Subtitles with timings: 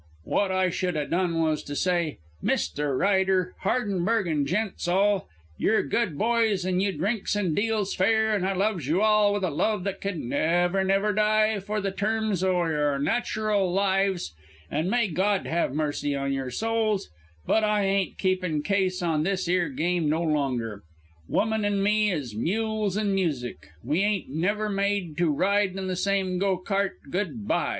[0.23, 5.27] What I should a done was to say, 'Mister Ryder, Hardenberg and gents all:
[5.59, 9.43] You're good boys an' you drinks and deals fair, an' I loves you all with
[9.43, 14.33] a love that can never, never die for the terms o' your natural lives,
[14.71, 17.11] an' may God have mercy on your souls;
[17.45, 20.81] but I ain't keepin' case on this 'ere game no longer.
[21.27, 23.67] Woman and me is mules an' music.
[23.83, 27.69] We ain't never made to ride in the same go cart Good by.'